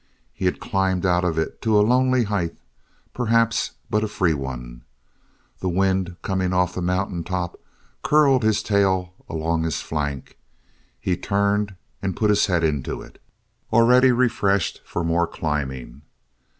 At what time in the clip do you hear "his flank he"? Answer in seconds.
9.61-11.15